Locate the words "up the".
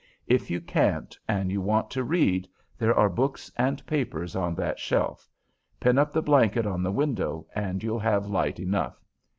5.99-6.23